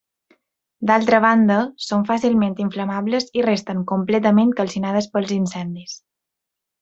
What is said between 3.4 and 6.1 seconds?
i resten completament calcinades pels incendis.